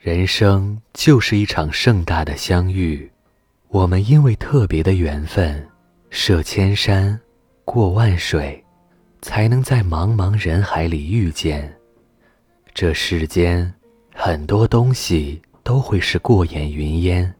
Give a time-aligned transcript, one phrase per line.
[0.00, 3.10] 人生就是一场盛大的相遇，
[3.66, 5.68] 我们因为特别的缘分，
[6.08, 7.18] 涉千山，
[7.64, 8.64] 过万水，
[9.20, 11.76] 才能在茫茫人海里遇见。
[12.72, 13.74] 这世间
[14.14, 17.34] 很多东西都会是过眼云烟，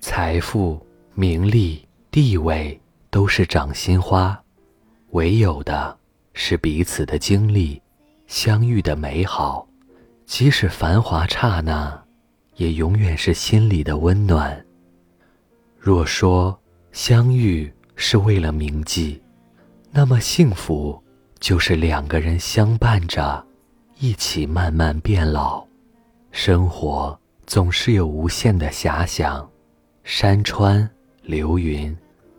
[0.00, 0.84] 财富、
[1.14, 2.78] 名利、地位
[3.10, 4.36] 都是掌心花，
[5.10, 5.96] 唯有的
[6.34, 7.80] 是彼此的经历，
[8.26, 9.69] 相遇的美好。
[10.30, 12.04] 即使繁华刹那，
[12.54, 14.64] 也永远是心里的温暖。
[15.76, 16.56] 若说
[16.92, 19.20] 相遇是为了铭记，
[19.90, 21.02] 那么幸福
[21.40, 23.44] 就是两个人相伴着，
[23.98, 25.66] 一起慢慢变老。
[26.30, 29.50] 生活总是有无限的遐想，
[30.04, 30.88] 山川
[31.22, 31.94] 流云，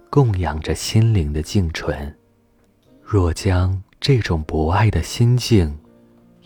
[0.09, 2.17] 供养着心灵的静纯。
[3.03, 5.77] 若将这种博爱的心境，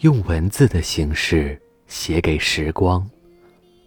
[0.02, 3.10] 用文字的形式写给时光，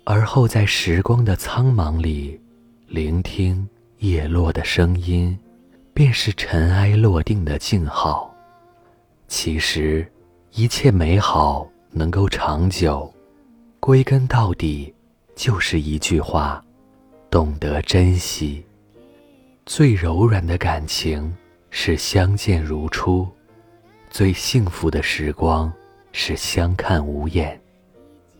[0.05, 2.41] 而后在时光的苍茫里，
[2.87, 5.39] 聆听叶落的声音，
[5.93, 8.35] 便是尘埃落定的静好。
[9.29, 10.11] 其实，
[10.53, 13.13] 一切美好能够长久，
[13.79, 14.93] 归根到底
[15.37, 16.65] 就是一句话：
[17.31, 18.65] 懂得珍惜。
[19.67, 21.37] 最柔软的感情
[21.69, 23.29] 是相见如初，
[24.09, 25.71] 最幸福的时光。
[26.13, 27.61] 是相看无厌，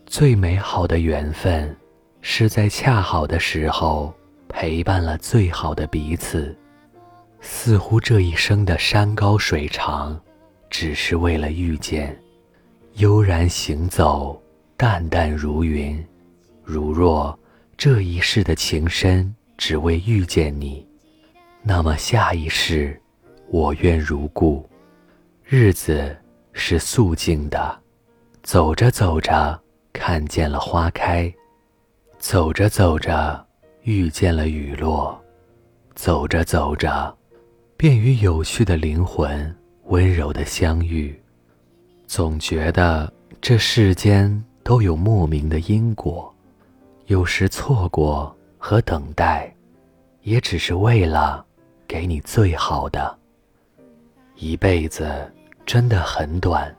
[0.05, 1.75] 最美好的缘分，
[2.21, 4.13] 是在恰好的时候
[4.47, 6.55] 陪伴了最好的彼此。
[7.41, 10.19] 似乎这一生的山高水长，
[10.69, 12.17] 只是为了遇见。
[12.95, 14.41] 悠然行走，
[14.75, 16.05] 淡淡如云。
[16.63, 17.37] 如若
[17.77, 20.85] 这一世的情深，只为遇见你，
[21.61, 22.99] 那么下一世，
[23.47, 24.67] 我愿如故。
[25.45, 26.15] 日子。
[26.51, 27.79] 是肃静的，
[28.43, 29.59] 走着走着，
[29.93, 31.31] 看见了花开；
[32.17, 33.45] 走着走着，
[33.83, 35.17] 遇见了雨落；
[35.95, 37.15] 走着走着，
[37.77, 39.55] 便与有趣的灵魂
[39.85, 41.17] 温柔的相遇。
[42.07, 46.33] 总觉得这世间都有莫名的因果，
[47.05, 49.53] 有时错过和等待，
[50.23, 51.45] 也只是为了
[51.87, 53.17] 给你最好的。
[54.35, 55.31] 一辈子。
[55.69, 56.75] 真的很短，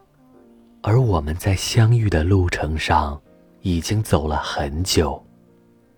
[0.83, 3.23] 而我们在相遇的路程上
[3.61, 5.25] 已经走了很久。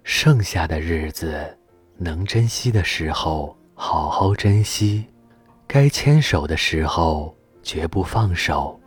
[0.04, 1.56] 剩下的日子，
[1.96, 5.06] 能珍惜的时候好好珍惜，
[5.66, 8.78] 该牵手的时候绝不放手。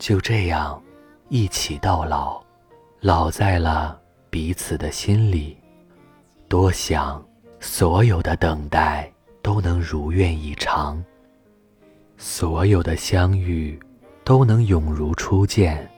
[0.00, 0.82] 就这样，
[1.28, 2.42] 一起到老，
[2.98, 3.96] 老在了
[4.30, 5.56] 彼此的心里。
[6.48, 7.24] 多想
[7.60, 9.08] 所有的等待
[9.42, 11.00] 都能如愿以偿。
[12.30, 13.76] 所有的相遇
[14.22, 15.90] 都能永如初见，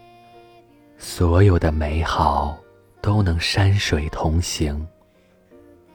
[0.96, 2.56] 所有的美好
[3.02, 4.86] 都能山水同行。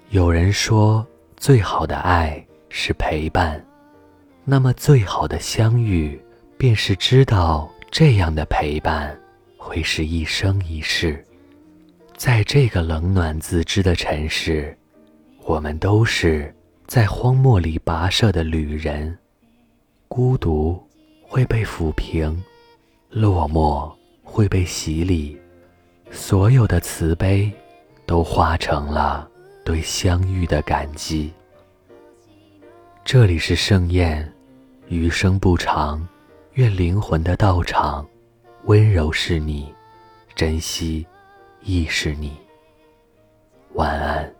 [0.09, 1.07] 有人说，
[1.37, 3.65] 最好的爱是陪伴，
[4.43, 6.21] 那么最好的相遇
[6.57, 9.17] 便是知道这样的陪伴
[9.57, 11.25] 会是一生一世。
[12.17, 14.77] 在这个冷暖自知的尘世，
[15.45, 16.53] 我们都是
[16.87, 19.17] 在荒漠里跋涉的旅人。
[20.15, 20.81] 孤独
[21.21, 22.41] 会被抚平，
[23.09, 23.93] 落寞
[24.23, 25.37] 会被洗礼，
[26.09, 27.51] 所有的慈悲
[28.05, 29.29] 都化成了
[29.65, 31.33] 对相遇的感激。
[33.03, 34.33] 这里是盛宴，
[34.87, 36.07] 余生不长，
[36.53, 38.07] 愿灵魂的道场，
[38.63, 39.69] 温柔是你，
[40.33, 41.05] 珍惜
[41.61, 42.31] 亦是你。
[43.73, 44.33] 晚安。